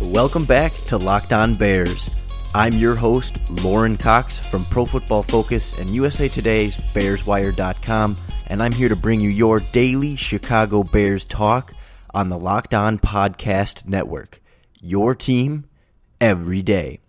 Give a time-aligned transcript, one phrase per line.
[0.00, 2.08] Welcome back to Locked On Bears.
[2.54, 8.72] I'm your host, Lauren Cox from Pro Football Focus and USA Today's BearsWire.com, and I'm
[8.72, 11.74] here to bring you your daily Chicago Bears talk
[12.14, 14.40] on the Locked On Podcast Network.
[14.80, 15.66] Your team
[16.18, 17.00] every day.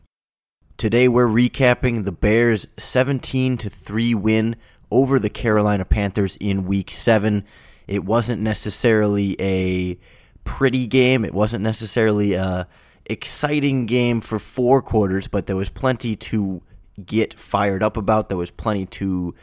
[0.75, 4.57] Today we're recapping the Bears' 17 3 win
[4.91, 7.45] over the Carolina Panthers in week 7.
[7.87, 9.97] It wasn't necessarily a
[10.43, 11.25] pretty game.
[11.25, 12.67] It wasn't necessarily a
[13.05, 16.61] exciting game for four quarters, but there was plenty to
[17.05, 18.29] get fired up about.
[18.29, 19.33] There was plenty to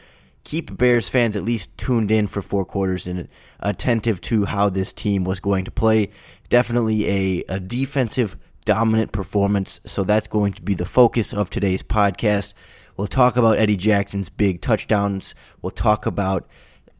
[0.43, 3.27] keep Bears fans at least tuned in for four quarters and
[3.59, 6.09] attentive to how this team was going to play.
[6.49, 11.83] Definitely a, a defensive dominant performance, so that's going to be the focus of today's
[11.83, 12.53] podcast.
[12.97, 15.35] We'll talk about Eddie Jackson's big touchdowns.
[15.61, 16.47] We'll talk about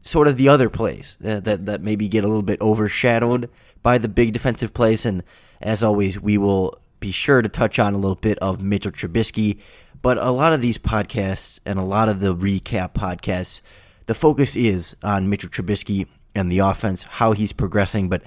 [0.10, 3.50] sort of the other plays that, that, that maybe get a little bit overshadowed
[3.82, 5.24] by the big defensive plays and
[5.62, 9.60] as always, we will be sure to touch on a little bit of Mitchell Trubisky.
[10.02, 13.62] But a lot of these podcasts and a lot of the recap podcasts,
[14.06, 18.08] the focus is on Mitchell Trubisky and the offense, how he's progressing.
[18.08, 18.24] But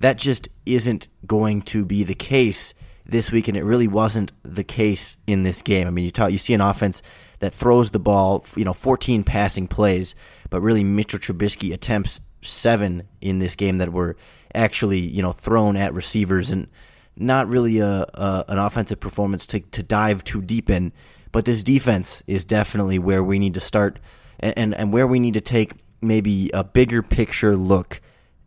[0.00, 2.74] that just isn't going to be the case
[3.06, 5.86] this week, and it really wasn't the case in this game.
[5.86, 7.02] I mean, you talk, you see an offense
[7.38, 10.14] that throws the ball, you know, 14 passing plays,
[10.54, 14.14] but really Mitchell Trubisky attempts seven in this game that were
[14.54, 16.68] actually you know thrown at receivers and
[17.16, 20.92] not really a, a, an offensive performance to, to dive too deep in.
[21.32, 23.98] But this defense is definitely where we need to start
[24.38, 28.00] and, and, and where we need to take maybe a bigger picture look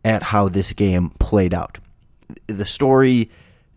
[0.06, 1.78] at how this game played out.
[2.48, 3.30] The story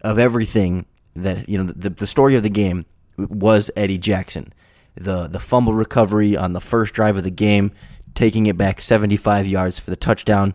[0.02, 2.86] of everything that you know the, the story of the game
[3.18, 4.52] was Eddie Jackson.
[4.94, 7.72] The the fumble recovery on the first drive of the game,
[8.14, 10.54] taking it back 75 yards for the touchdown.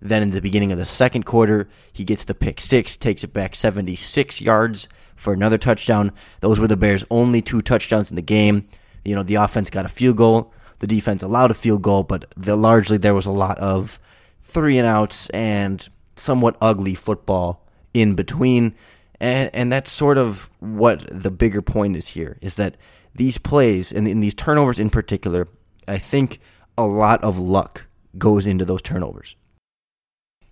[0.00, 3.32] Then in the beginning of the second quarter, he gets the pick six, takes it
[3.32, 6.12] back 76 yards for another touchdown.
[6.40, 8.68] Those were the Bears' only two touchdowns in the game.
[9.04, 12.26] You know, the offense got a field goal, the defense allowed a field goal, but
[12.36, 14.00] the, largely there was a lot of
[14.42, 18.74] three and outs and somewhat ugly football in between.
[19.20, 22.76] And, and that's sort of what the bigger point is here is that
[23.14, 25.48] these plays and in these turnovers in particular,
[25.86, 26.40] I think
[26.76, 27.86] a lot of luck
[28.16, 29.36] goes into those turnovers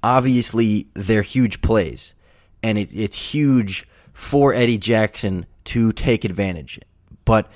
[0.02, 2.14] obviously they're huge plays,
[2.62, 6.80] and it, it's huge for Eddie Jackson to take advantage.
[7.24, 7.50] But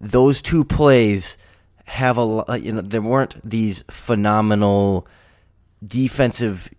[0.00, 1.38] those two plays
[1.86, 5.06] have a lot, you know there weren't these phenomenal
[5.86, 6.70] defensive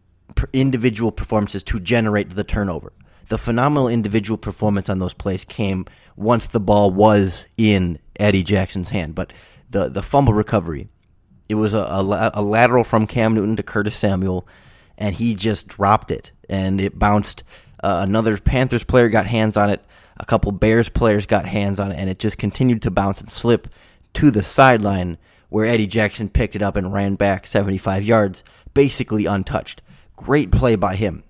[0.54, 2.94] individual performances to generate the turnover.
[3.30, 8.90] The phenomenal individual performance on those plays came once the ball was in Eddie Jackson's
[8.90, 9.16] hand.
[9.16, 9.34] But
[9.70, 10.90] the the fumble recovery,
[11.50, 14.48] it was a, a, a lateral from Cam Newton to Curtis Samuel
[14.98, 17.44] and he just dropped it, and it bounced.
[17.84, 19.86] Uh, another Panthers player got hands on it.
[20.18, 23.30] A couple Bears players got hands on it, and it just continued to bounce and
[23.30, 23.68] slip
[24.14, 25.18] to the sideline
[25.50, 28.44] where Eddie Jackson picked it up and ran back 75 yards,
[28.74, 29.82] basically untouched.
[30.16, 31.24] Great play by him,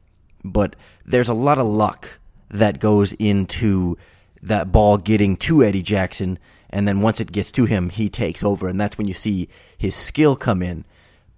[0.46, 3.98] but there's a lot of luck that goes into
[4.42, 6.40] that ball getting to Eddie Jackson,
[6.70, 9.50] and then once it gets to him, he takes over, and that's when you see
[9.78, 10.86] his skill come in.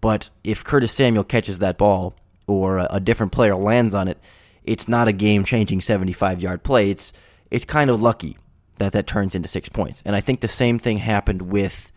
[0.01, 2.15] But if Curtis Samuel catches that ball
[2.47, 4.17] or a different player lands on it,
[4.63, 6.89] it's not a game changing 75 yard play.
[6.89, 7.13] It's,
[7.51, 8.37] it's kind of lucky
[8.77, 10.01] that that turns into six points.
[10.05, 11.91] And I think the same thing happened with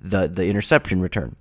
[0.00, 1.36] the, the interception return.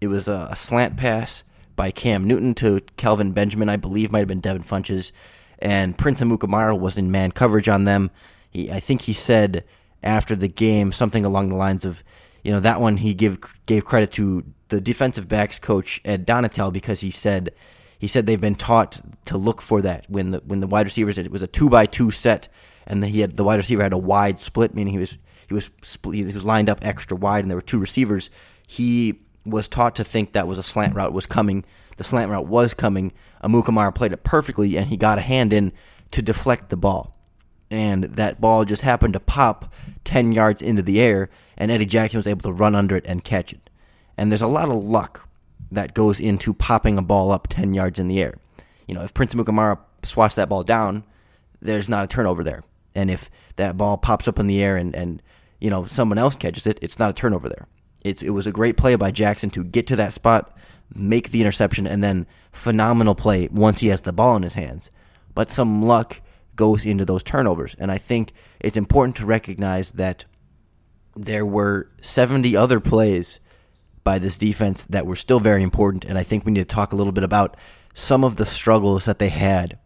[0.00, 1.44] It was a, a slant pass
[1.76, 5.12] by Cam Newton to Kelvin Benjamin, I believe might have been Devin Funchess,
[5.58, 8.10] and Prince Amukamara was in man coverage on them.
[8.50, 9.64] He, I think he said
[10.02, 12.02] after the game something along the lines of,
[12.44, 16.72] you know, that one he give gave credit to the defensive backs coach Ed Donatell
[16.72, 17.52] because he said
[17.98, 21.18] he said they've been taught to look for that when the when the wide receivers
[21.18, 22.48] it was a two by two set
[22.86, 25.18] and he had the wide receiver had a wide split meaning he was
[25.48, 28.30] he was split, he was lined up extra wide and there were two receivers.
[28.66, 31.64] He was taught to think that was a slant route was coming.
[31.96, 33.12] The slant route was coming.
[33.42, 35.72] Amukamara played it perfectly and he got a hand in
[36.10, 37.17] to deflect the ball
[37.70, 39.72] and that ball just happened to pop
[40.04, 43.24] 10 yards into the air and Eddie Jackson was able to run under it and
[43.24, 43.68] catch it
[44.18, 45.28] and there's a lot of luck
[45.70, 48.34] that goes into popping a ball up 10 yards in the air.
[48.86, 51.04] You know, if Prince Amukamara swats that ball down,
[51.60, 52.64] there's not a turnover there.
[52.94, 55.22] And if that ball pops up in the air and, and
[55.60, 57.66] you know, someone else catches it, it's not a turnover there.
[58.02, 60.56] It's, it was a great play by Jackson to get to that spot,
[60.94, 64.90] make the interception, and then phenomenal play once he has the ball in his hands.
[65.34, 66.20] But some luck
[66.58, 67.74] goes into those turnovers.
[67.78, 70.26] And I think it's important to recognize that
[71.16, 73.40] there were 70 other plays
[74.04, 76.04] by this defense that were still very important.
[76.04, 77.56] And I think we need to talk a little bit about
[77.94, 79.78] some of the struggles that they had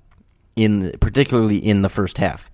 [0.56, 2.50] in particularly in the first half.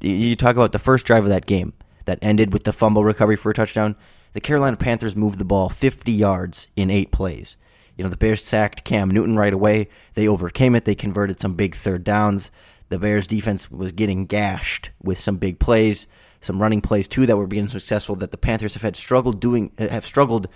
[0.00, 1.72] You talk about the first drive of that game
[2.04, 3.96] that ended with the fumble recovery for a touchdown.
[4.32, 7.56] The Carolina Panthers moved the ball 50 yards in eight plays.
[7.96, 9.88] You know, the Bears sacked Cam Newton right away.
[10.14, 10.84] They overcame it.
[10.86, 12.50] They converted some big third downs.
[12.90, 16.06] The Bears defense was getting gashed with some big plays,
[16.40, 19.72] some running plays too that were being successful that the Panthers have had struggled doing
[19.78, 20.48] have struggled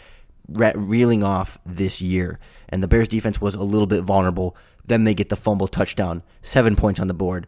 [0.48, 2.38] reeling off this year.
[2.68, 4.56] And the Bears defense was a little bit vulnerable.
[4.84, 7.46] Then they get the fumble touchdown, 7 points on the board.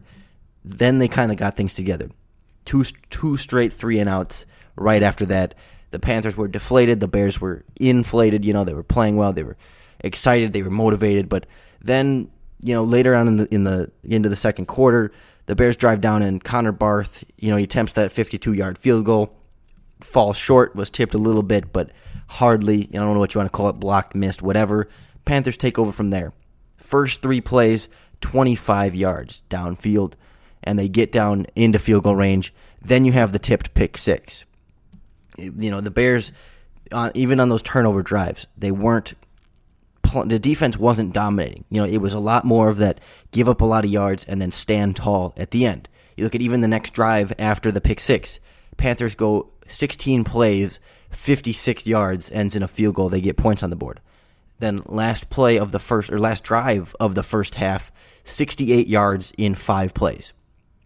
[0.63, 2.09] Then they kind of got things together.
[2.65, 4.45] Two two straight three and outs
[4.75, 5.53] right after that.
[5.91, 9.43] The Panthers were deflated, the Bears were inflated, you know, they were playing well, they
[9.43, 9.57] were
[9.99, 11.45] excited, they were motivated, but
[11.81, 12.29] then
[12.61, 15.11] you know, later on in the in the into the second quarter,
[15.45, 19.33] the Bears drive down and Connor Barth, you know, he attempts that 52-yard field goal,
[20.01, 21.91] falls short, was tipped a little bit, but
[22.27, 22.89] hardly.
[22.91, 24.87] I don't know what you want to call it, blocked, missed, whatever.
[25.25, 26.33] Panthers take over from there.
[26.77, 27.89] First three plays,
[28.21, 30.13] 25 yards downfield,
[30.63, 32.53] and they get down into field goal range.
[32.81, 34.45] Then you have the tipped pick six.
[35.37, 36.31] You know, the Bears,
[36.91, 39.13] uh, even on those turnover drives, they weren't
[40.25, 41.65] the defense wasn't dominating.
[41.69, 42.99] You know, it was a lot more of that
[43.31, 45.89] give up a lot of yards and then stand tall at the end.
[46.15, 48.39] You look at even the next drive after the pick six.
[48.75, 50.79] Panthers go 16 plays,
[51.11, 53.09] 56 yards, ends in a field goal.
[53.09, 53.99] They get points on the board.
[54.59, 57.91] Then last play of the first or last drive of the first half,
[58.23, 60.33] 68 yards in five plays,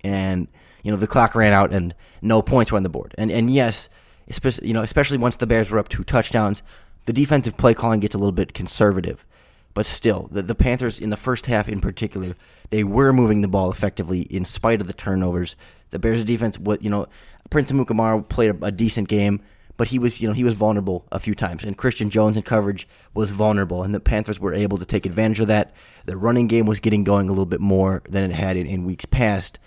[0.04, 0.50] and
[0.84, 3.16] you know the clock ran out and no points were on the board.
[3.18, 3.88] And and yes,
[4.28, 6.62] especially you know especially once the Bears were up two touchdowns,
[7.06, 9.26] the defensive play calling gets a little bit conservative.
[9.74, 12.36] But still, the, the Panthers in the first half in particular,
[12.70, 15.56] they were moving the ball effectively in spite of the turnovers.
[15.92, 17.08] The Bears defense, what you know,
[17.50, 19.42] Prince Amukamara played a, a decent game,
[19.78, 22.44] but he was you know he was vulnerable a few times, and Christian Jones in
[22.44, 25.74] coverage was vulnerable, and the Panthers were able to take advantage of that.
[26.06, 28.86] The running game was getting going a little bit more than it had in, in
[28.86, 29.58] weeks past,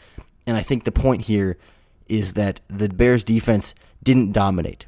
[0.46, 1.56] and I think the point here
[2.08, 4.86] is that the Bears defense didn't dominate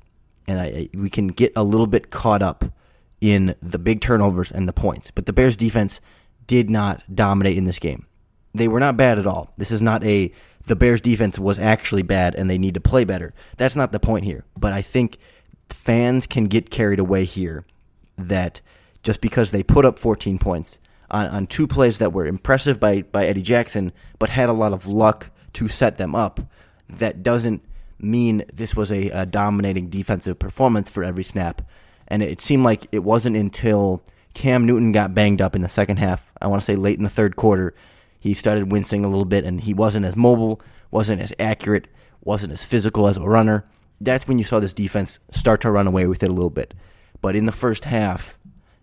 [0.49, 2.65] and I, we can get a little bit caught up
[3.21, 5.11] in the big turnovers and the points.
[5.11, 6.01] But the Bears defense
[6.47, 8.07] did not dominate in this game.
[8.55, 9.53] They were not bad at all.
[9.57, 10.33] This is not a
[10.67, 13.33] the Bears defense was actually bad and they need to play better.
[13.57, 14.45] That's not the point here.
[14.57, 15.19] But I think
[15.69, 17.65] fans can get carried away here
[18.17, 18.61] that
[19.03, 20.79] just because they put up 14 points
[21.11, 24.73] on, on two plays that were impressive by, by Eddie Jackson, but had a lot
[24.73, 26.41] of luck to set them up,
[26.89, 27.63] that doesn't
[27.99, 31.63] mean this was a, a dominating defensive performance for every snap.
[32.09, 34.03] And it seemed like it wasn't until
[34.35, 37.05] Cam Newton got banged up in the second half, I want to say late in
[37.05, 37.75] the third quarter,
[38.21, 40.61] he started wincing a little bit and he wasn't as mobile,
[40.91, 41.89] wasn't as accurate,
[42.23, 43.67] wasn't as physical as a runner.
[44.01, 46.75] That's when you saw this defense start to run away with it a little bit.
[47.23, 48.39] But in the first half,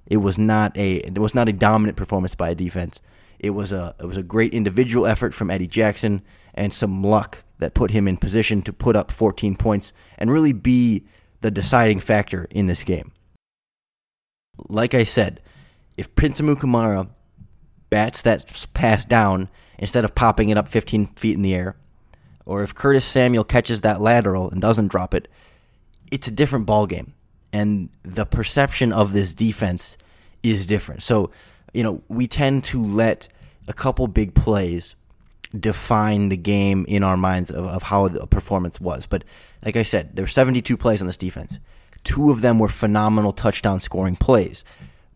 [0.08, 3.00] it was not a it was not a dominant performance by a defense.
[3.40, 7.44] It was a it was a great individual effort from Eddie Jackson and some luck
[7.64, 11.06] that put him in position to put up 14 points and really be
[11.40, 13.14] the deciding factor in this game.
[14.68, 15.42] Like I said,
[15.96, 17.10] if Prince Amukamara
[17.90, 21.78] bats that pass down instead of popping it up 15 feet in the air,
[22.46, 25.30] or if Curtis Samuel catches that lateral and doesn't drop it,
[26.12, 27.14] it's a different ball game.
[27.54, 29.98] And the perception of this defense
[30.42, 31.02] is different.
[31.02, 31.32] So,
[31.74, 33.30] you know, we tend to let
[33.70, 34.96] a couple big plays
[35.58, 39.06] define the game in our minds of, of how the performance was.
[39.06, 39.24] But
[39.64, 41.60] like I said, there were 72 plays on this defense.
[42.04, 44.64] Two of them were phenomenal touchdown scoring plays.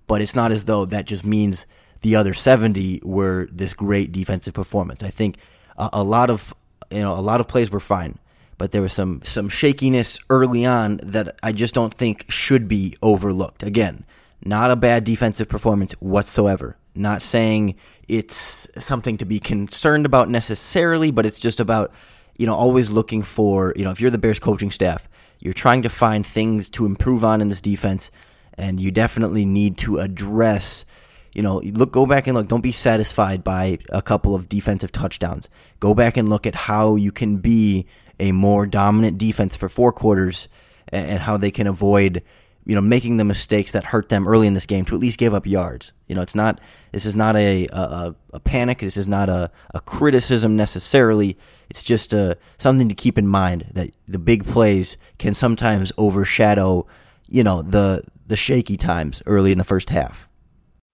[0.08, 1.65] But it's not as though that just means
[2.01, 5.03] the other 70 were this great defensive performance.
[5.03, 5.38] I think
[5.77, 6.53] a, a lot of
[6.89, 8.17] you know a lot of plays were fine,
[8.58, 12.96] but there was some some shakiness early on that I just don't think should be
[13.01, 13.63] overlooked.
[13.63, 14.06] Again,
[14.44, 16.77] not a bad defensive performance whatsoever.
[16.98, 17.75] Not saying
[18.08, 21.92] it's something to be concerned about necessarily, but it's just about,
[22.38, 25.08] you know, always looking for, you know, if you're the Bears coaching staff,
[25.39, 28.12] you're trying to find things to improve on in this defense,
[28.56, 30.86] and you definitely need to address,
[31.34, 32.48] you know, look, go back and look.
[32.48, 35.48] Don't be satisfied by a couple of defensive touchdowns.
[35.80, 37.86] Go back and look at how you can be
[38.20, 40.48] a more dominant defense for four quarters
[40.89, 42.24] and how they can avoid
[42.67, 45.17] you know, making the mistakes that hurt them early in this game to at least
[45.17, 45.93] give up yards.
[46.07, 46.59] You know, it's not
[46.91, 48.79] this is not a a, a panic.
[48.79, 51.38] This is not a, a criticism necessarily.
[51.69, 55.93] It's just a, uh, something to keep in mind that the big plays can sometimes
[55.97, 56.86] overshadow,
[57.27, 60.29] you know, the the shaky times early in the first half.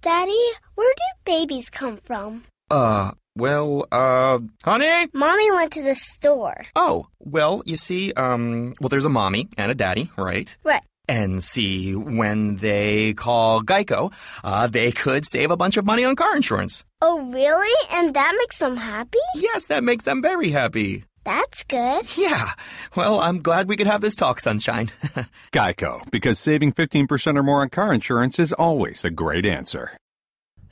[0.01, 2.43] Daddy, where do babies come from?
[2.69, 5.07] Uh, well, uh, honey?
[5.11, 6.65] Mommy went to the store.
[6.75, 10.55] Oh, well, you see, um, well, there's a mommy and a daddy, right?
[10.63, 10.83] Right.
[11.07, 16.15] And see, when they call Geico, uh, they could save a bunch of money on
[16.15, 16.85] car insurance.
[17.01, 17.89] Oh, really?
[17.91, 19.19] And that makes them happy?
[19.35, 21.03] Yes, that makes them very happy.
[21.25, 22.17] That's good.
[22.17, 22.51] Yeah.
[22.95, 24.91] Well, I'm glad we could have this talk, Sunshine.
[25.53, 29.97] Geico, because saving 15% or more on car insurance is always a great answer.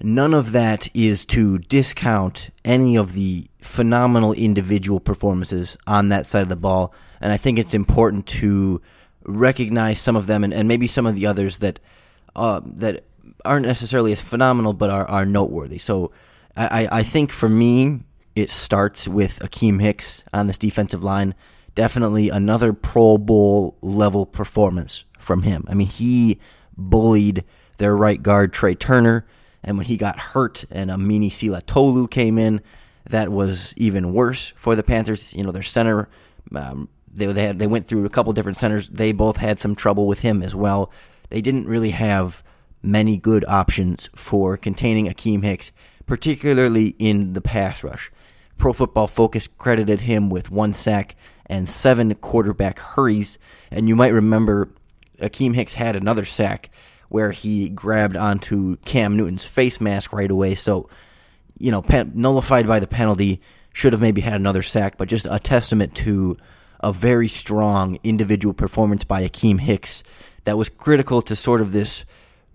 [0.01, 6.41] None of that is to discount any of the phenomenal individual performances on that side
[6.41, 6.93] of the ball.
[7.19, 8.81] And I think it's important to
[9.25, 11.79] recognize some of them and, and maybe some of the others that
[12.35, 13.03] uh, that
[13.43, 15.77] aren't necessarily as phenomenal but are, are noteworthy.
[15.77, 16.11] So
[16.55, 18.01] I, I think for me,
[18.35, 21.35] it starts with Akiem Hicks on this defensive line.
[21.75, 25.65] Definitely another Pro Bowl level performance from him.
[25.67, 26.39] I mean, he
[26.77, 27.43] bullied
[27.77, 29.25] their right guard, Trai Turner,
[29.63, 32.61] and when he got hurt and Amini Silatolu came in,
[33.09, 35.33] that was even worse for the Panthers.
[35.33, 36.09] You know, their center
[36.55, 38.89] um, they they, had, they went through a couple different centers.
[38.89, 40.91] They both had some trouble with him as well.
[41.29, 42.43] They didn't really have
[42.83, 45.71] many good options for containing Akiem Hicks,
[46.05, 48.11] particularly in the pass rush.
[48.57, 51.15] Pro Football Focus credited him with one sack
[51.45, 53.37] and seven quarterback hurries,
[53.69, 54.69] and you might remember
[55.19, 56.69] Akiem Hicks had another sack
[57.09, 60.55] where he grabbed onto Cam Newton's face mask right away.
[60.55, 60.89] So,
[61.57, 63.41] you know, nullified by the penalty,
[63.73, 66.37] should have maybe had another sack, but just a testament to
[66.81, 70.03] a very strong individual performance by Akiem Hicks
[70.43, 72.05] that was critical to sort of this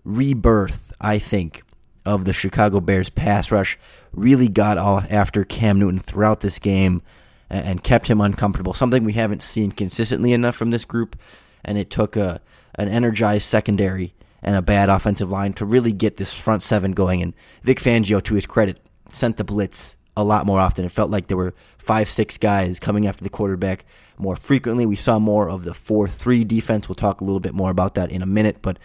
[0.04, 1.62] rebirth, I think,
[2.04, 3.78] of the Chicago Bears pass rush.
[4.12, 7.02] Really got after Cam Newton throughout this game
[7.48, 8.72] and kept him uncomfortable.
[8.72, 11.16] Something we haven't seen consistently enough from this group,
[11.64, 12.40] and it took a
[12.74, 17.22] an energized secondary and a bad offensive line to really get this front seven going.
[17.22, 18.78] And Vic Fangio, to his credit,
[19.10, 20.84] sent the blitz a lot more often.
[20.84, 23.84] It felt like there were five, six guys coming after the quarterback
[24.18, 24.86] more frequently.
[24.86, 26.88] We saw more of the 4 3 defense.
[26.88, 28.78] We'll talk a little bit more about that in a minute, but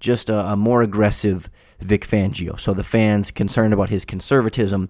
[0.00, 1.48] just a, a more aggressive
[1.80, 2.58] Vic Fangio.
[2.58, 4.88] So the fans concerned about his conservatism,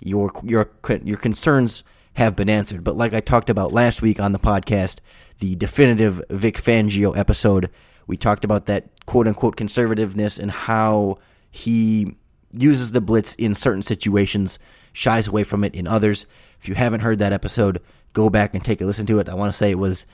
[0.00, 0.70] your, your,
[1.02, 1.84] your concerns
[2.14, 2.82] have been answered.
[2.84, 4.98] But like I talked about last week on the podcast,
[5.38, 7.70] the definitive Vic Fangio episode,
[8.06, 11.18] we talked about that quote unquote conservativeness and how
[11.50, 12.16] he
[12.52, 14.58] uses the blitz in certain situations,
[14.94, 16.24] shies away from it in others.
[16.62, 17.82] If you haven't heard that episode,
[18.14, 19.28] go back and take a listen to it.
[19.28, 20.06] I want to say it was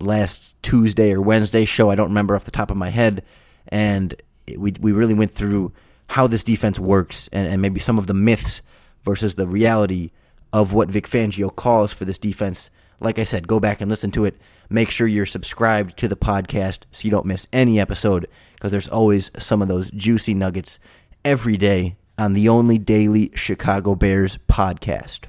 [0.00, 1.88] last Tuesday or Wednesday show.
[1.88, 3.22] I don't remember off the top of my head.
[3.68, 4.14] And
[4.46, 5.72] it, we, we really went through
[6.10, 8.60] how this defense works and, and maybe some of the myths
[9.04, 10.10] versus the reality
[10.52, 12.68] of what Vic Fangio calls for this defense.
[13.00, 14.36] Like I said, go back and listen to it.
[14.68, 18.88] Make sure you're subscribed to the podcast so you don't miss any episode because there's
[18.88, 20.78] always some of those juicy nuggets
[21.24, 25.26] every day on the only daily Chicago Bears podcast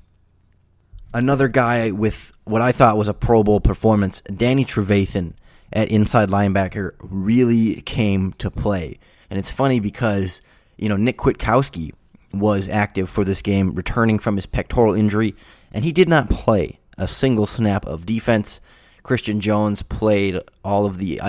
[1.15, 5.33] another guy with what I thought was a Pro Bowl performance, Danny Trevathan
[5.73, 8.99] at inside linebacker really came to play.
[9.29, 10.41] And it's funny because,
[10.77, 11.93] you know, Nick Kwiatkoski
[12.33, 15.35] was active for this game, returning from his pectoral injury,
[15.71, 18.59] and he did not play a single snap of defense.
[19.01, 21.21] Christian Jones played all of the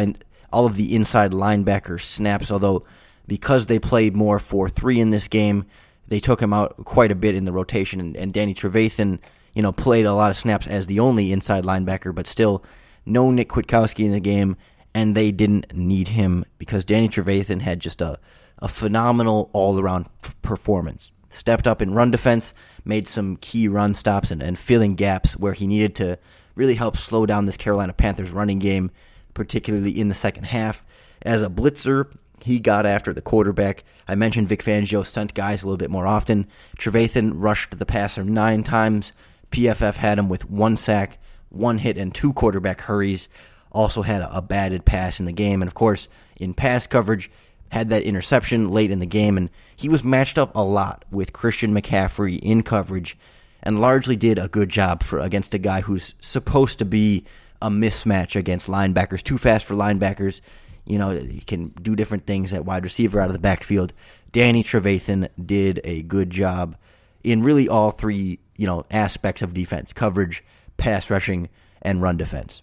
[0.52, 2.84] all of the inside linebacker snaps, although
[3.26, 5.66] because they played more 4-3 in this game,
[6.08, 9.18] they took him out quite a bit in the rotation, and, and Danny Trevathan
[9.56, 12.62] you know, played a lot of snaps as the only inside linebacker, but still
[13.06, 14.54] no Nick Kwiatkoski in the game,
[14.94, 18.18] and they didn't need him because Danny Trevathan had just a,
[18.58, 20.10] a phenomenal all around
[20.42, 21.10] performance.
[21.30, 22.52] Stepped up in run defense,
[22.84, 26.18] made some key run stops, and, and filling gaps where he needed to
[26.54, 28.90] really help slow down this Carolina Panthers running game,
[29.32, 30.84] particularly in the second half.
[31.22, 33.84] As a blitzer, he got after the quarterback.
[34.06, 36.46] I mentioned Vic Fangio sent guys a little bit more often.
[36.78, 39.12] Trevathan rushed the passer nine times,
[39.50, 43.28] PFF had him with one sack, one hit, and two quarterback hurries.
[43.72, 47.30] Also had a, a batted pass in the game, and of course, in pass coverage,
[47.70, 51.32] had that interception late in the game, and he was matched up a lot with
[51.32, 53.16] Christian McCaffrey in coverage,
[53.62, 57.24] and largely did a good job for against a guy who's supposed to be
[57.60, 59.22] a mismatch against linebackers.
[59.22, 60.40] Too fast for linebackers.
[60.86, 63.92] You know, he can do different things at wide receiver out of the backfield.
[64.32, 66.76] Danny Trevathan did a good job
[67.24, 70.44] in really all three you know aspects of defense: coverage,
[70.76, 71.48] pass rushing,
[71.82, 72.62] and run defense.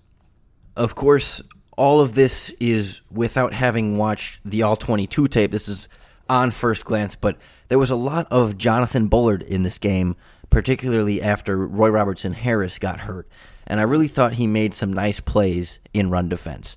[0.75, 1.41] Of course,
[1.77, 5.51] all of this is without having watched the all 22 tape.
[5.51, 5.87] This is
[6.29, 7.37] on first glance, but
[7.67, 10.15] there was a lot of Jonathan Bullard in this game,
[10.49, 13.27] particularly after Roy Robertson Harris got hurt.
[13.65, 16.75] And I really thought he made some nice plays in run defense.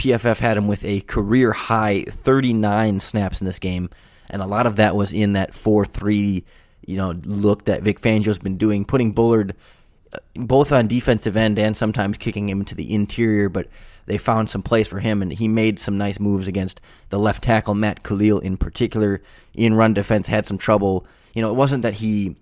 [0.00, 3.90] PFF had him with a career high 39 snaps in this game,
[4.30, 6.44] and a lot of that was in that 4 3
[6.86, 9.54] you know, look that Vic Fangio's been doing, putting Bullard
[10.12, 13.68] uh, both on defensive end and sometimes kicking him into the interior, but
[14.06, 16.80] they found some place for him, and he made some nice moves against
[17.10, 19.22] the left tackle Matt Kalil in particular.
[19.54, 21.06] In run defense, had some trouble.
[21.34, 22.36] You know, it wasn't that he,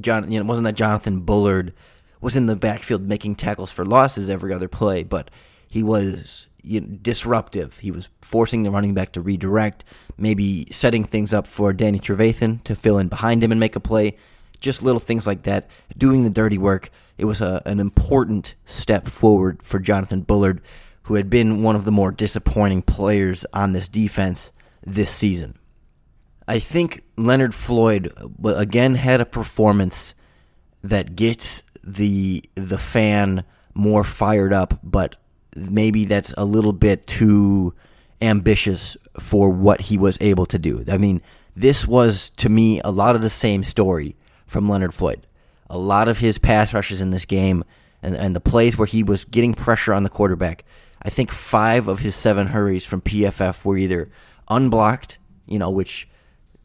[0.00, 1.74] John, you know, it wasn't that Jonathan Bullard
[2.20, 5.30] was in the backfield making tackles for losses every other play, but
[5.68, 7.78] he was you know, disruptive.
[7.78, 9.84] He was forcing the running back to redirect,
[10.16, 13.80] maybe setting things up for Danny Trevathan to fill in behind him and make a
[13.80, 14.16] play.
[14.60, 16.90] Just little things like that, doing the dirty work.
[17.18, 20.60] It was a, an important step forward for Jonathan Bullard,
[21.04, 24.52] who had been one of the more disappointing players on this defense
[24.84, 25.54] this season.
[26.46, 30.14] I think Leonard Floyd uh, again had a performance
[30.82, 35.16] that gets the the fan more fired up, but
[35.56, 37.74] maybe that's a little bit too
[38.20, 40.84] ambitious for what he was able to do.
[40.88, 41.20] I mean,
[41.56, 44.16] this was to me a lot of the same story
[44.46, 45.26] from Leonard Floyd.
[45.68, 47.64] A lot of his pass rushes in this game
[48.02, 50.64] and, and the plays where he was getting pressure on the quarterback.
[51.02, 54.10] I think five of his seven hurries from PFF were either
[54.48, 56.08] unblocked, you know, which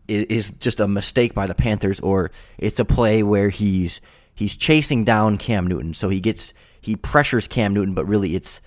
[0.08, 4.00] is just a mistake by the Panthers, or it's a play where he's
[4.34, 8.62] he's chasing down Cam Newton, so he gets he pressures Cam Newton, but really it's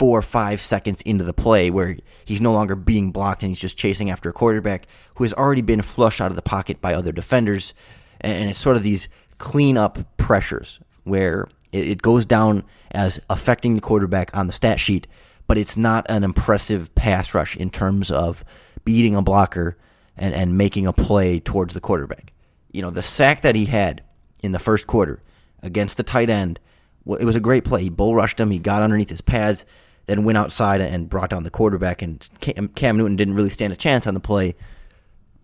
[0.00, 3.60] four or five seconds into the play where he's no longer being blocked and he's
[3.60, 6.94] just chasing after a quarterback who has already been flushed out of the pocket by
[6.94, 7.74] other defenders.
[8.22, 14.34] And it's sort of these cleanup pressures where it goes down as affecting the quarterback
[14.34, 15.06] on the stat sheet,
[15.46, 18.42] but it's not an impressive pass rush in terms of
[18.86, 19.76] beating a blocker
[20.16, 22.32] and, and making a play towards the quarterback.
[22.72, 24.02] You know, the sack that he had
[24.42, 25.22] in the first quarter
[25.62, 26.58] against the tight end,
[27.06, 27.82] it was a great play.
[27.82, 29.66] He bull rushed him, he got underneath his pads,
[30.10, 32.02] then went outside and brought down the quarterback.
[32.02, 32.28] And
[32.74, 34.56] Cam Newton didn't really stand a chance on the play,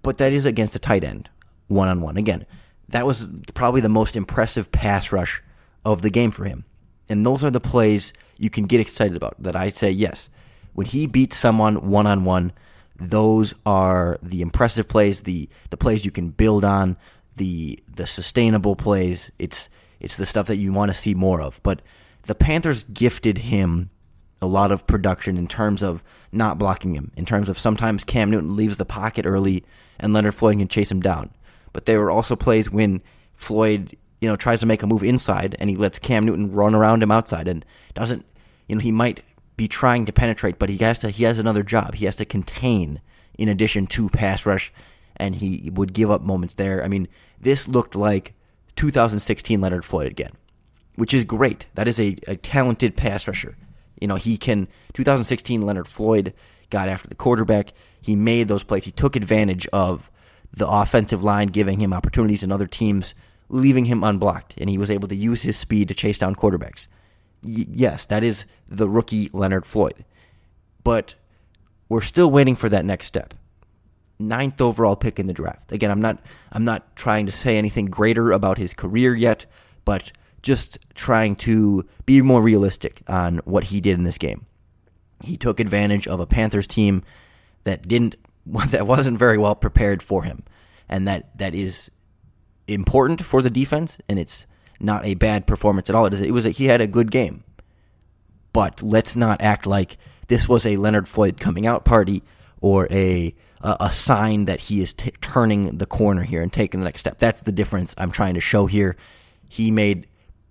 [0.03, 1.31] but that is against a tight end,
[1.69, 2.17] one on one.
[2.17, 2.45] Again,
[2.89, 5.41] that was probably the most impressive pass rush
[5.85, 6.65] of the game for him.
[7.09, 9.41] And those are the plays you can get excited about.
[9.41, 10.29] That I say, yes,
[10.73, 12.51] when he beats someone one on one,
[12.97, 16.97] those are the impressive plays, the the plays you can build on,
[17.37, 19.31] the the sustainable plays.
[19.39, 19.69] It's
[20.01, 21.61] it's the stuff that you want to see more of.
[21.63, 21.83] But
[22.23, 23.91] the Panthers gifted him
[24.41, 28.31] a lot of production in terms of not blocking him, in terms of sometimes Cam
[28.31, 29.65] Newton leaves the pocket early
[29.99, 31.31] and Leonard Floyd can chase him down.
[31.73, 33.03] But there were also plays when
[33.35, 36.75] Floyd, you know, tries to make a move inside and he lets Cam Newton run
[36.75, 38.25] around him outside and doesn't,
[38.69, 39.23] you know, he might
[39.57, 41.95] be trying to penetrate, but he has to he has another job.
[41.95, 43.01] He has to contain
[43.39, 44.73] in addition to pass rush
[45.17, 46.85] and he would give up moments there.
[46.85, 47.09] I mean,
[47.41, 48.35] this looked like
[48.77, 50.33] 2016 Leonard Floyd again,
[50.95, 51.67] which is great.
[51.75, 53.57] That is a, a talented pass rusher.
[54.01, 54.69] You know, he can.
[54.95, 56.35] 2016 Leonard Floyd
[56.71, 57.73] got after the quarterback.
[58.01, 58.85] He made those plays.
[58.85, 60.11] He took advantage of
[60.53, 63.15] the offensive line giving him opportunities and other teams
[63.49, 66.89] leaving him unblocked, and he was able to use his speed to chase down quarterbacks.
[67.43, 70.05] Y- yes, that is the rookie Leonard Floyd.
[70.83, 71.15] But
[71.89, 73.35] we're still waiting for that next step.
[74.19, 75.71] Ninth overall pick in the draft.
[75.73, 76.19] Again, I'm not
[76.51, 79.47] I'm not trying to say anything greater about his career yet,
[79.85, 80.11] but
[80.47, 84.47] just trying to be more realistic on what he did in this game.
[85.21, 87.03] He took advantage of a Panthers team
[87.65, 88.15] that didn't
[88.47, 90.45] that wasn't very well prepared for him,
[90.89, 91.91] and that that is
[92.69, 94.01] important for the defense.
[94.09, 94.47] And it's
[94.79, 96.07] not a bad performance at all.
[96.07, 97.43] It, is, it was a, he had a good game,
[98.53, 102.23] but let's not act like this was a Leonard Floyd coming out party
[102.61, 106.79] or a a, a sign that he is t- turning the corner here and taking
[106.79, 107.19] the next step.
[107.19, 108.95] That's the difference I'm trying to show here.
[109.49, 110.07] He made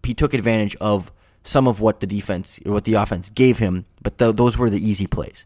[0.06, 1.12] he took advantage of
[1.44, 4.70] some of what the defense or what the offense gave him, but th- those were
[4.70, 5.46] the easy plays.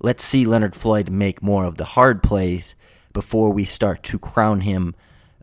[0.00, 2.74] Let's see Leonard Floyd make more of the hard plays
[3.12, 4.94] before we start to crown him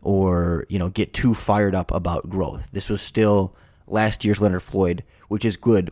[0.02, 2.68] or you know get too fired up about growth.
[2.72, 5.90] This was still last year's Leonard Floyd, which is good,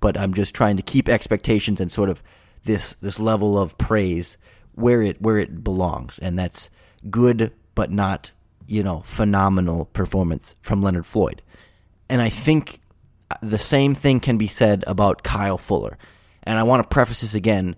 [0.00, 2.22] but I'm just trying to keep expectations and sort of
[2.64, 4.38] this this level of praise
[4.74, 6.70] where it where it belongs, and that's
[7.10, 8.30] good but not
[8.66, 11.42] you know phenomenal performance from Leonard Floyd.
[12.08, 12.80] And I think
[13.40, 15.98] the same thing can be said about Kyle Fuller.
[16.42, 17.76] And I want to preface this again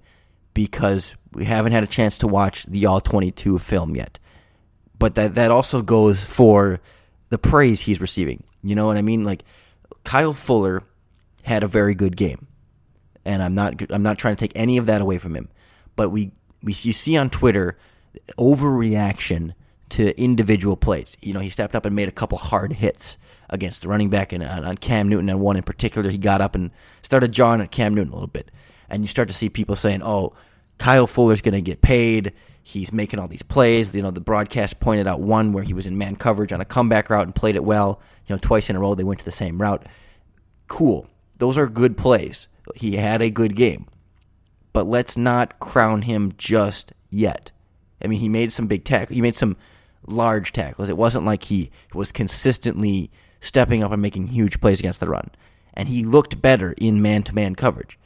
[0.54, 4.18] because we haven't had a chance to watch the All 22 film yet.
[4.98, 6.80] But that, that also goes for
[7.28, 8.44] the praise he's receiving.
[8.62, 9.24] You know what I mean?
[9.24, 9.44] Like,
[10.04, 10.82] Kyle Fuller
[11.42, 12.46] had a very good game.
[13.24, 15.48] and I'm not I'm not trying to take any of that away from him.
[15.96, 16.32] But we
[16.62, 17.76] we you see on Twitter
[18.38, 19.54] overreaction
[19.90, 21.16] to individual plays.
[21.22, 23.18] You know, he stepped up and made a couple hard hits
[23.50, 26.40] against the running back and uh, on Cam Newton, and one in particular, he got
[26.40, 26.70] up and
[27.02, 28.50] started jawing at Cam Newton a little bit.
[28.88, 30.34] And you start to see people saying, "Oh,
[30.78, 32.32] Kyle Fuller's going to get paid.
[32.62, 35.86] He's making all these plays." You know, the broadcast pointed out one where he was
[35.86, 38.00] in man coverage on a comeback route and played it well.
[38.26, 39.86] You know, twice in a row they went to the same route.
[40.68, 41.06] Cool,
[41.38, 42.48] those are good plays.
[42.74, 43.86] He had a good game,
[44.72, 47.50] but let's not crown him just yet.
[48.02, 49.14] I mean, he made some big tackles.
[49.14, 49.56] He made some
[50.06, 50.88] large tackles.
[50.88, 53.10] It wasn't like he was consistently
[53.44, 55.30] stepping up and making huge plays against the run.
[55.74, 57.98] And he looked better in man to man coverage.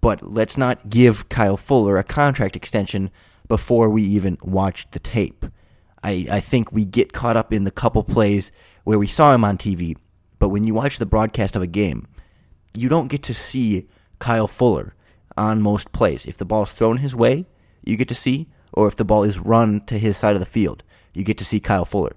[0.00, 3.10] But let's not give Kyle Fuller a contract extension
[3.48, 5.46] before we even watch the tape.
[6.02, 8.52] I, I think we get caught up in the couple plays
[8.84, 9.96] where we saw him on TV,
[10.38, 12.06] but when you watch the broadcast of a game,
[12.74, 14.94] you don't get to see Kyle Fuller
[15.36, 16.26] on most plays.
[16.26, 17.46] If the ball is thrown his way,
[17.82, 20.46] you get to see, or if the ball is run to his side of the
[20.46, 20.82] field,
[21.14, 22.14] you get to see Kyle Fuller.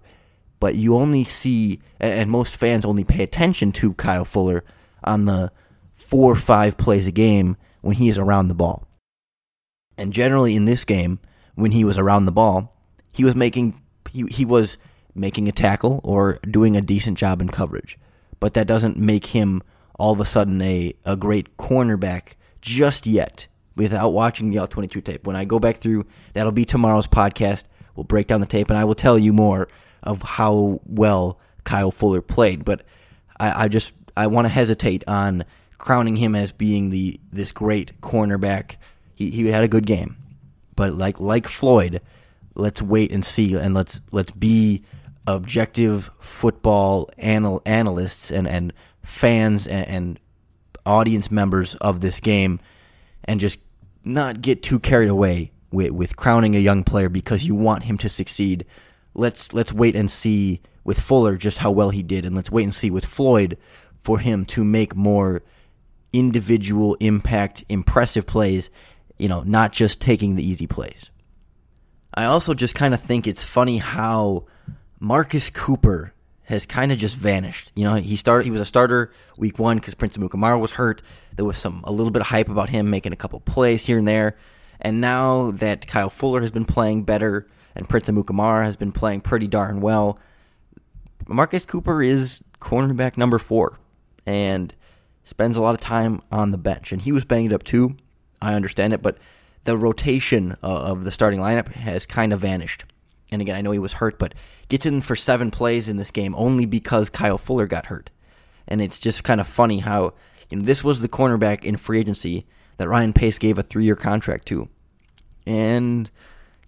[0.60, 4.64] But you only see, and most fans only pay attention to Kyle Fuller
[5.04, 5.52] on the
[5.94, 8.88] four or five plays a game when he is around the ball.
[9.98, 11.20] And generally in this game,
[11.56, 12.76] when he was around the ball,
[13.12, 14.78] he was making he, he was
[15.16, 17.98] making a tackle or doing a decent job in coverage.
[18.40, 19.62] But that doesn't make him
[19.98, 25.02] all of a sudden a, a great cornerback just yet without watching the All 22
[25.02, 25.26] tape.
[25.26, 27.64] When I go back through, that'll be tomorrow's podcast.
[27.96, 29.68] We'll break down the tape and I will tell you more
[30.08, 32.66] of how well Kyle Fuller played.
[32.66, 32.84] But
[33.40, 35.44] I, I just I want to hesitate on
[35.78, 38.78] crowning him as being the this great cornerback.
[39.16, 40.18] He he had a good game,
[40.76, 42.02] but like like Floyd,
[42.56, 44.84] let's wait and see and let's let's be
[45.28, 50.20] objective football anal- analysts and and fans and, and
[50.86, 52.60] audience members of this game,
[53.26, 53.60] and just
[54.04, 57.98] not get too carried away with, with crowning a young player because you want him
[57.98, 58.66] to succeed.
[59.18, 62.64] Let's let's wait and see with Fuller just how well he did, and let's wait
[62.64, 63.58] and see with Floyd
[64.00, 65.42] for him to make more
[66.14, 68.70] individual impact, impressive plays.
[69.18, 71.10] You know, not just taking the easy plays.
[72.14, 74.46] I also just kind of think it's funny how
[75.00, 77.72] Marcus Cooper has kind of just vanished.
[77.76, 78.46] You know, he started.
[78.46, 81.02] He was a starter week one because Prince Amukamara was hurt.
[81.36, 83.98] There was some a little bit of hype about him making a couple plays here
[83.98, 84.38] and there.
[84.80, 89.22] And now that Kyle Fuller has been playing better and Prince Amukamara has been playing
[89.22, 90.20] pretty darn well,
[91.28, 93.78] Marcus Cooper is cornerback number four
[94.26, 94.74] and
[95.24, 96.92] spends a lot of time on the bench.
[96.92, 97.96] And he was banged up too.
[98.42, 99.18] I understand it, but
[99.64, 102.84] the rotation uh, of the starting lineup has kind of vanished.
[103.32, 104.34] And again, I know he was hurt, but
[104.70, 108.10] gets in for seven plays in this game only because Kyle Fuller got hurt.
[108.68, 110.14] And it's just kind of funny how
[110.50, 113.96] you know this was the cornerback in free agency that Ryan Pace gave a three-year
[113.96, 114.70] contract to,
[115.46, 116.10] and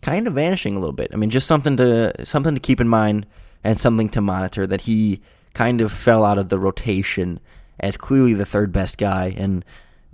[0.02, 1.12] kind of vanishing a little bit.
[1.14, 3.26] I mean, just something to something to keep in mind
[3.64, 5.22] and something to monitor that he
[5.54, 7.40] kind of fell out of the rotation
[7.80, 9.64] as clearly the third best guy and.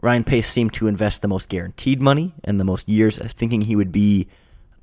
[0.01, 3.61] Ryan Pace seemed to invest the most guaranteed money and the most years, uh, thinking
[3.61, 4.27] he would be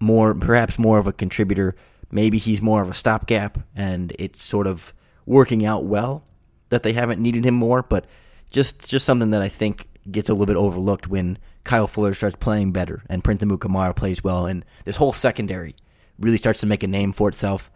[0.01, 1.77] more, perhaps more of a contributor.
[2.11, 4.93] Maybe he's more of a stopgap, and it's sort of
[5.27, 6.25] working out well
[6.71, 7.83] that they haven't needed him more.
[7.83, 8.07] But
[8.51, 12.37] just just something that I think gets a little bit overlooked when Kyle Fuller starts
[12.37, 15.77] playing better and Prince Amukamara plays well, and this whole secondary
[16.19, 17.71] really starts to make a name for itself.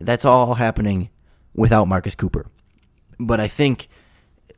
[0.00, 1.10] That's all happening
[1.54, 2.46] without Marcus Cooper.
[3.18, 3.88] But I think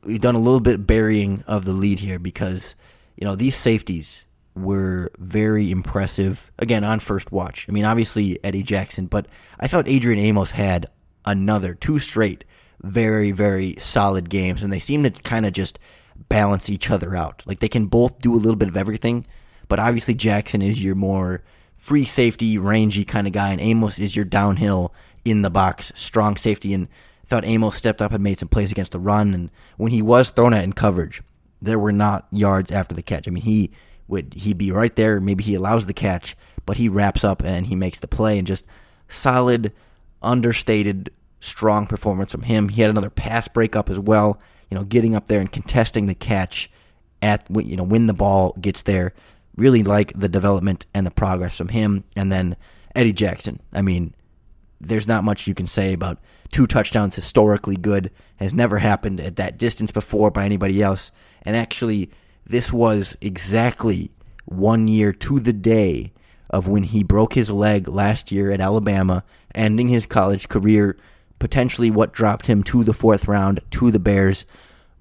[0.03, 2.75] we've done a little bit burying of the lead here because
[3.17, 7.67] you know these safeties were very impressive again on first watch.
[7.69, 9.27] I mean, obviously Eddie Jackson, but
[9.59, 10.87] I thought Adrian Amos had
[11.25, 12.45] another two straight
[12.83, 15.79] very very solid games, and they seem to kind of just
[16.29, 17.43] balance each other out.
[17.47, 19.27] Like they can both do a little bit of everything,
[19.69, 21.43] but obviously Jackson is your more
[21.77, 26.37] free safety, rangy kind of guy, and Amos is your downhill in the box, strong
[26.37, 26.73] safety.
[26.73, 26.89] And
[27.25, 30.03] I thought Amos stepped up and made some plays against the run, and when he
[30.03, 31.23] was thrown at in coverage,
[31.61, 33.29] there were not yards after the catch.
[33.29, 33.71] I mean, he
[34.09, 35.21] would he'd be right there?
[35.21, 38.47] Maybe he allows the catch, but he wraps up and he makes the play, and
[38.47, 38.67] just
[39.09, 39.73] solid,
[40.23, 42.71] understated, strong performance from him.
[42.71, 46.15] He had another pass breakup as well you know, getting up there and contesting the
[46.15, 46.71] catch
[47.23, 49.15] at you know when the ball gets there.
[49.57, 52.57] Really like the development and the progress from him, and then
[52.95, 53.61] Eddie Jackson.
[53.73, 54.13] I mean,
[54.81, 56.19] there's not much you can say about
[56.51, 58.11] two touchdowns historically good.
[58.37, 61.13] Has never happened at that distance before by anybody else.
[61.43, 62.11] And actually,
[62.45, 64.11] this was exactly
[64.45, 66.13] one year to the day
[66.51, 69.25] of when he broke his leg last year at Alabama,
[69.55, 70.97] ending his college career,
[71.39, 74.45] potentially what dropped him to the fourth round to the Bears.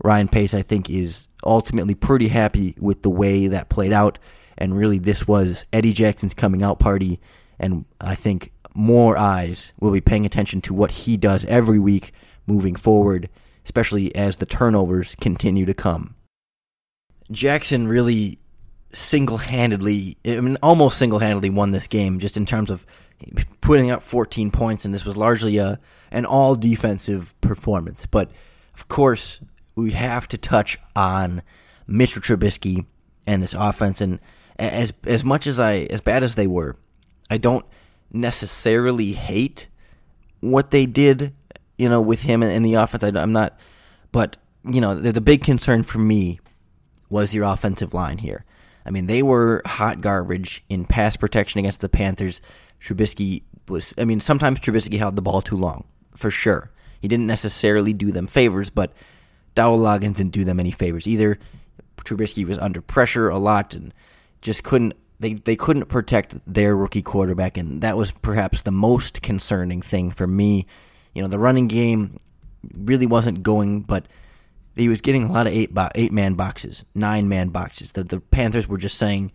[0.04, 4.20] Ryan Pace, I think, is ultimately pretty happy with the way that played out.
[4.58, 7.20] And really, this was Eddie Jackson's coming out party.
[7.60, 12.12] And I think more eyes will be paying attention to what he does every week
[12.46, 13.30] moving forward,
[13.66, 16.16] especially as the turnovers continue to come.
[17.32, 18.40] Jackson really
[18.94, 22.86] single handedly, I mean, almost single handedly won this game just in terms of
[23.62, 25.80] putting up 14 points, and this was largely a
[26.12, 28.06] an all defensive performance.
[28.06, 28.32] But
[28.76, 29.40] of course,
[29.76, 31.42] we have to touch on
[31.88, 32.86] Mitchell Trubisky
[33.26, 34.02] and this offense.
[34.02, 34.20] And
[34.58, 36.76] as as much as I as bad as they were,
[37.30, 37.66] I don't
[38.12, 39.68] necessarily hate
[40.40, 41.34] what they did.
[41.78, 43.60] You know, with him in the offense, I, I'm not.
[44.12, 46.40] But you know, the, the big concern for me
[47.10, 48.46] was your offensive line here.
[48.86, 52.42] I mean, they were hot garbage in pass protection against the Panthers.
[52.82, 56.70] Trubisky was, I mean, sometimes Trubisky held the ball too long, for sure.
[57.00, 58.94] He didn't necessarily do them favors, but
[59.56, 61.40] Dowell Loggains didn't do them any favors either.
[61.98, 63.94] Trubisky was under pressure a lot and
[64.42, 64.94] just couldn't
[65.24, 70.12] they, they couldn't protect their rookie quarterback, and that was perhaps the most concerning thing
[70.12, 70.68] for me.
[71.14, 72.20] You know, the running game
[72.76, 74.06] really wasn't going, but
[74.76, 77.92] he was getting a lot of eight bo- eight man boxes, nine man boxes.
[77.92, 79.32] The the Panthers were just saying,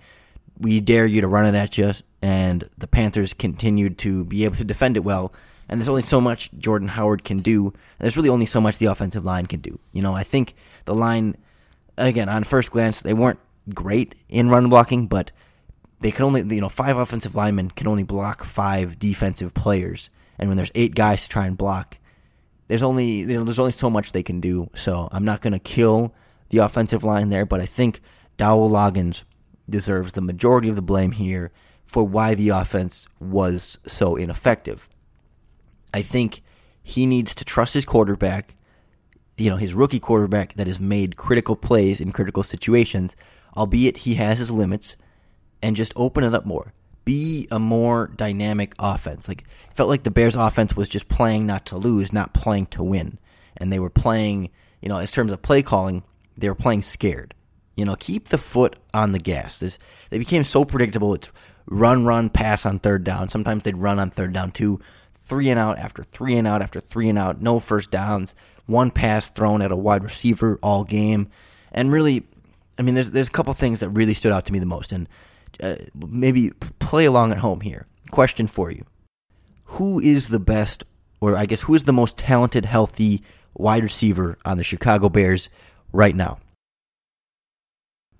[0.59, 4.57] "We dare you to run it at you," and the Panthers continued to be able
[4.57, 5.33] to defend it well.
[5.68, 7.66] And there's only so much Jordan Howard can do.
[7.66, 9.79] And there's really only so much the offensive line can do.
[9.92, 10.55] You know, I think
[10.87, 11.37] the line,
[11.98, 13.38] again, on first glance, they weren't
[13.74, 15.31] great in run blocking, but
[16.01, 20.09] they could only, you know, five offensive linemen can only block five defensive players.
[20.38, 21.98] And when there's eight guys to try and block,
[22.68, 24.70] there's only, you know, there's only so much they can do.
[24.74, 26.14] So I'm not going to kill
[26.50, 28.00] the offensive line there, but I think
[28.37, 29.24] Dowell Loggains
[29.68, 31.50] deserves the majority of the blame here
[31.85, 34.88] for why the offense was so ineffective.
[35.92, 36.42] I think
[36.83, 38.54] he needs to trust his quarterback,
[39.37, 43.16] you know, his rookie quarterback that has made critical plays in critical situations,
[43.57, 44.96] albeit he has his limits,
[45.62, 46.72] and just open it up more.
[47.09, 49.29] Be a more dynamic offense.
[49.29, 49.44] Like
[49.75, 53.18] felt like the Bears offense was just playing not to lose, not playing to win.
[53.57, 54.51] And they were playing,
[54.83, 56.03] you know, in terms of play calling,
[56.37, 57.33] they were playing scared.
[57.77, 59.59] You know, keep the foot on the gas.
[59.59, 59.79] This,
[60.11, 61.14] they became so predictable.
[61.14, 61.31] It's
[61.64, 63.31] run, run, pass on third down.
[63.31, 64.79] Sometimes they'd run on third down too
[65.14, 68.35] three and out after three and out after three and out, no first downs,
[68.66, 71.29] one pass thrown at a wide receiver all game,
[71.73, 72.27] and really,
[72.79, 74.92] I mean, there's there's a couple things that really stood out to me the most,
[74.92, 75.09] and
[75.63, 77.87] uh, maybe play along at home here.
[78.11, 78.85] Question for you:
[79.65, 80.85] Who is the best,
[81.21, 83.23] or I guess who is the most talented, healthy
[83.55, 85.49] wide receiver on the Chicago Bears
[85.93, 86.39] right now?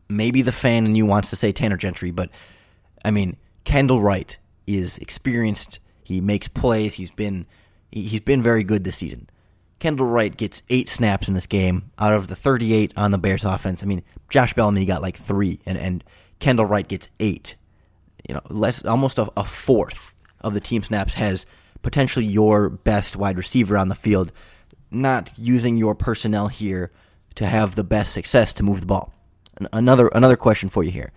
[0.09, 2.31] Maybe the fan in you wants to say Tanner Gentry, but
[3.05, 4.37] I mean, Kendall Wright
[4.67, 6.95] is experienced he makes plays.
[6.95, 7.45] He's been
[7.93, 9.29] he's been very good this season.
[9.79, 13.45] Kendall Wright gets eight snaps in this game out of the 38 on the Bears
[13.45, 13.83] offense.
[13.83, 16.03] I mean, Josh Bellamy got like three, and, and
[16.39, 17.57] Kendall Wright gets eight.
[18.29, 21.47] You know, less almost a, a fourth of the team snaps has
[21.83, 24.33] potentially your best wide receiver on the field,
[24.91, 26.91] not using your personnel here
[27.37, 29.13] to have the best success to move the ball.
[29.73, 31.13] Another another question for you here: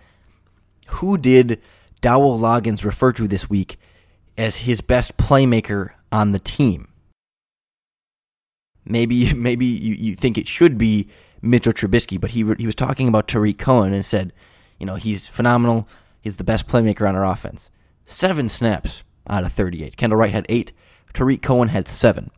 [0.88, 1.60] Who did
[2.00, 3.78] Dowell Loggains refer to this week
[4.36, 6.88] as his best playmaker on the team.
[8.84, 11.08] Maybe maybe you, you think it should be
[11.40, 14.32] Mitchell Trubisky, but he he was talking about Tarik Cohen and said,
[14.82, 15.88] you know, he's phenomenal.
[16.20, 17.70] He's the best playmaker on our offense.
[18.04, 19.96] Seven snaps out of 38.
[19.96, 20.72] Kendall Wright had eight.
[21.14, 22.32] Tarik Cohen had seven.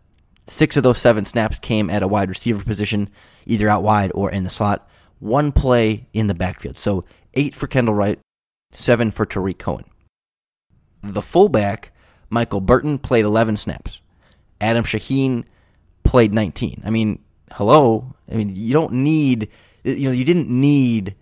[0.47, 3.09] Six of those seven snaps came at a wide receiver position,
[3.47, 4.87] either out wide or in the slot.
[5.21, 6.77] One play in the backfield.
[6.77, 8.19] So eight for Kendall Wright,
[8.73, 9.87] seven for Tarik Cohen.
[11.03, 11.93] The fullback,
[12.29, 14.03] Michael Burton, played 11 snaps.
[14.61, 15.47] Adam Shaheen
[16.03, 16.83] played 19.
[16.85, 18.15] I mean, hello.
[18.31, 19.49] I mean, you don't need,
[19.83, 21.15] you know, you didn't need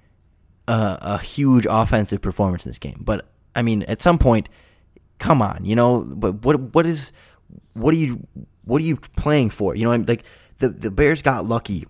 [0.68, 3.02] a, a huge offensive performance in this game.
[3.04, 4.48] But I mean, at some point,
[5.18, 6.02] come on, you know.
[6.04, 7.12] But what what is
[7.74, 8.26] what are you
[8.64, 9.74] what are you playing for?
[9.74, 10.24] You know, like
[10.58, 11.86] the the Bears got lucky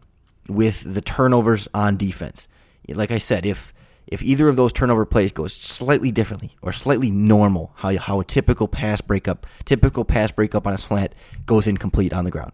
[0.49, 2.49] with the turnovers on defense.
[2.89, 3.73] Like I said, if
[4.07, 8.25] if either of those turnover plays goes slightly differently or slightly normal, how how a
[8.25, 11.15] typical pass breakup, typical pass breakup on a slant
[11.47, 12.53] goes incomplete on the ground.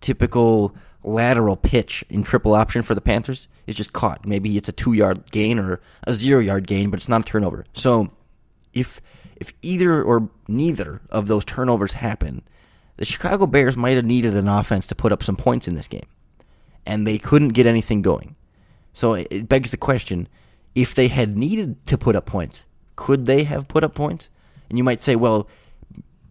[0.00, 4.26] Typical lateral pitch in triple option for the Panthers is just caught.
[4.26, 7.24] Maybe it's a two yard gain or a zero yard gain, but it's not a
[7.24, 7.64] turnover.
[7.72, 8.10] So
[8.72, 9.00] if
[9.36, 12.42] if either or neither of those turnovers happen,
[12.98, 15.88] the Chicago Bears might have needed an offense to put up some points in this
[15.88, 16.06] game.
[16.84, 18.36] And they couldn't get anything going.
[18.92, 20.28] So it begs the question
[20.74, 22.62] if they had needed to put up points,
[22.96, 24.28] could they have put up points?
[24.68, 25.48] And you might say, well,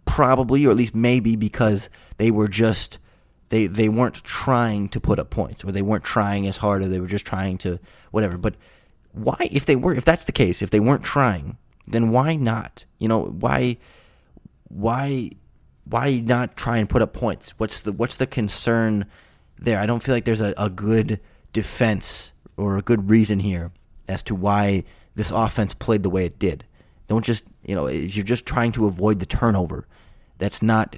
[0.06, 3.00] probably, or at least maybe, because they were just
[3.50, 6.88] They they weren't trying to put up points, or they weren't trying as hard, or
[6.88, 7.80] they were just trying to
[8.12, 8.38] whatever.
[8.38, 8.56] But
[9.12, 11.58] why, if they were, if that's the case, if they weren't trying,
[11.88, 12.86] then why not?
[13.00, 13.78] You know, why,
[14.68, 15.32] why,
[15.86, 17.58] why not try and put up points?
[17.58, 19.06] What's the what's the concern
[19.58, 19.80] there?
[19.80, 21.20] I don't feel like there's a, a good
[21.52, 23.72] defense or a good reason here
[24.08, 24.84] as to why
[25.16, 26.66] this offense played the way it did.
[27.08, 29.88] Don't just you know if you're just trying to avoid the turnover.
[30.38, 30.96] That's not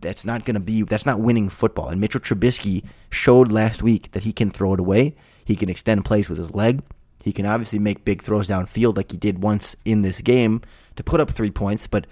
[0.00, 1.88] that's not going to be that's not winning football.
[1.88, 5.16] And Mitchell Trubisky showed last week that he can throw it away.
[5.44, 6.82] He can extend plays with his leg.
[7.24, 10.62] He can obviously make big throws downfield like he did once in this game
[10.94, 12.06] to put up 3 points, but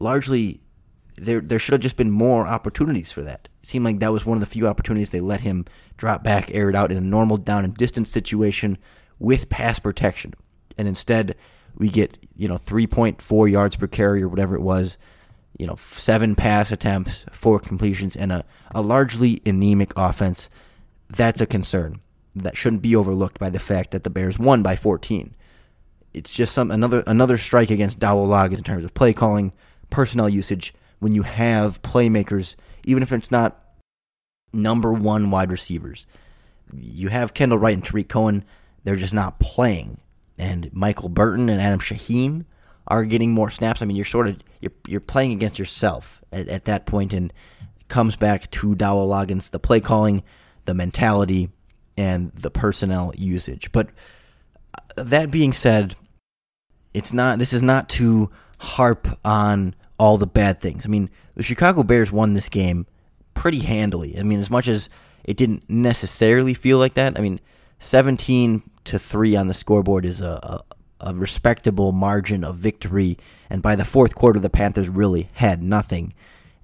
[0.00, 0.60] largely
[1.16, 3.48] there there should have just been more opportunities for that.
[3.62, 5.64] It seemed like that was one of the few opportunities they let him
[5.96, 8.78] drop back, air it out in a normal down and distance situation
[9.18, 10.34] with pass protection.
[10.76, 11.36] And instead,
[11.76, 14.96] we get, you know, 3.4 yards per carry or whatever it was
[15.58, 20.50] you know, seven pass attempts, four completions, and a, a largely anemic offense,
[21.08, 22.00] that's a concern
[22.34, 25.34] that shouldn't be overlooked by the fact that the Bears won by 14.
[26.12, 29.52] It's just some another another strike against Dowell Loggains in terms of play calling,
[29.90, 30.74] personnel usage.
[31.00, 33.60] When you have playmakers, even if it's not
[34.52, 36.06] number one wide receivers,
[36.72, 38.44] you have Kendall Wright and Tarik Cohen.
[38.84, 40.00] They're just not playing,
[40.38, 42.44] and Michael Burton and Adam Shaheen
[42.86, 43.82] are getting more snaps.
[43.82, 47.32] I mean, you're sort of you're you're playing against yourself at, at that point, and
[47.88, 50.22] comes back to Dowell Loggains, the play calling,
[50.64, 51.50] the mentality,
[51.96, 53.72] and the personnel usage.
[53.72, 53.88] But
[54.74, 55.94] uh, that being said,
[56.92, 57.38] it's not.
[57.38, 60.84] This is not to harp on all the bad things.
[60.86, 62.86] I mean, the Chicago Bears won this game
[63.34, 64.18] pretty handily.
[64.18, 64.88] I mean, as much as
[65.24, 67.18] it didn't necessarily feel like that.
[67.18, 67.40] I mean,
[67.80, 70.60] 17 to 3 on the scoreboard is a, a
[71.12, 73.18] respectable margin of victory.
[73.50, 76.14] And by the fourth quarter, the Panthers really had nothing.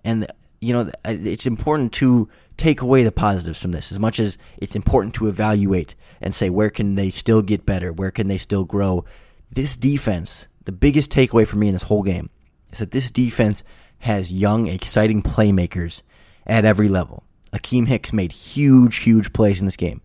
[0.05, 0.27] And,
[0.61, 4.77] you know, it's important to take away the positives from this as much as it's
[4.77, 7.93] important to evaluate and say, where can they still get better?
[7.93, 9.05] Where can they still grow?
[9.51, 12.31] This defense, the biggest takeaway for me in this whole game
[12.73, 13.63] is that this defense
[14.01, 16.03] has young, exciting playmakers
[16.47, 17.25] at every level.
[17.53, 20.01] Akiem Hicks made huge, huge plays in this game.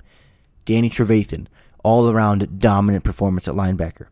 [0.65, 1.47] Danny Trevathan,
[1.83, 4.07] all around dominant performance at linebacker.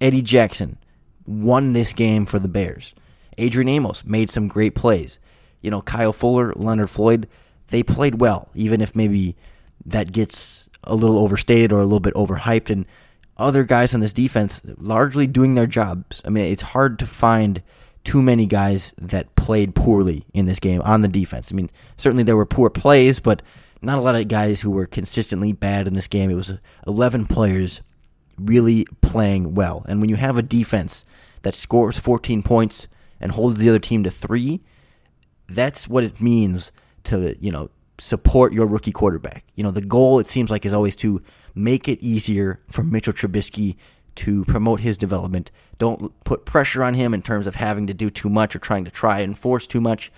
[0.00, 0.78] Eddie Jackson
[1.26, 2.94] won this game for the Bears.
[3.36, 5.18] Adrian Amos made some great plays.
[5.60, 7.28] You know, Kyle Fuller, Leonard Floyd,
[7.68, 9.36] they played well, even if maybe
[9.86, 12.70] that gets a little overstated or a little bit overhyped.
[12.70, 12.86] And
[13.36, 16.20] other guys on this defense largely doing their jobs.
[16.24, 17.62] I mean, it's hard to find
[18.04, 21.52] too many guys that played poorly in this game on the defense.
[21.52, 23.42] I mean, certainly there were poor plays, but
[23.82, 26.30] not a lot of guys who were consistently bad in this game.
[26.30, 26.54] It was
[26.86, 27.82] 11 players
[28.38, 29.84] really playing well.
[29.88, 31.04] And when you have a defense
[31.42, 32.86] that scores 14 points
[33.20, 34.60] and holds the other team to three,
[35.48, 36.72] that's what it means
[37.04, 39.44] to, you know, support your rookie quarterback.
[39.54, 41.22] You know, the goal, it seems like, is always to
[41.54, 43.76] make it easier for Mitchell Trubisky
[44.16, 45.50] to promote his development.
[45.78, 48.84] Don't put pressure on him in terms of having to do too much or trying
[48.84, 50.12] to try and force too much.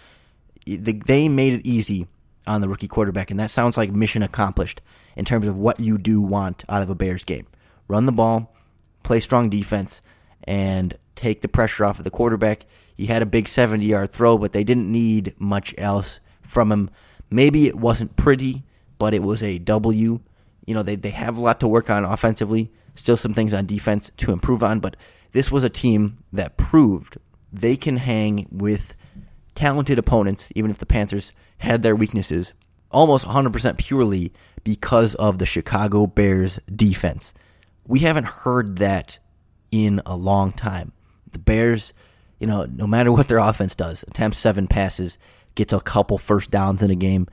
[0.67, 2.07] They made it easy
[2.47, 4.81] on the rookie quarterback, and that sounds like mission accomplished
[5.17, 7.47] in terms of what you do want out of a Bears game
[7.91, 8.55] run the ball,
[9.03, 10.01] play strong defense,
[10.45, 12.65] and take the pressure off of the quarterback.
[12.97, 16.91] He had a big 70 yard throw, but they didn't need much else from him.
[17.31, 18.65] Maybe it wasn't pretty,
[18.99, 20.21] but it was a W.
[20.67, 23.67] You know, they, they have a lot to work on offensively, still some things on
[23.67, 24.97] defense to improve on, but
[25.33, 27.19] this was a team that proved
[27.53, 28.97] they can hang with
[29.55, 32.53] talented opponents, even if the Panthers had their weaknesses,
[32.91, 34.33] almost 100% purely
[34.65, 37.35] because of the Chicago Bears defense.
[37.91, 39.19] We haven't heard that
[39.73, 40.93] in a long time.
[41.33, 41.93] The Bears,
[42.39, 45.19] you know, no matter what their offense does, attempts seven passes,
[45.57, 47.27] gets a couple first downs in a game,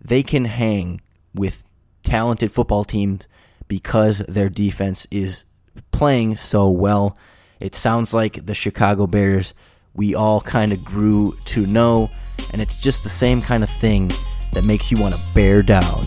[0.00, 1.02] they can hang
[1.34, 1.62] with
[2.04, 3.24] talented football teams
[3.68, 5.44] because their defense is
[5.90, 7.18] playing so well.
[7.60, 9.52] It sounds like the Chicago Bears
[9.92, 12.08] we all kind of grew to know,
[12.54, 14.10] and it's just the same kind of thing
[14.54, 16.06] that makes you want to bear down.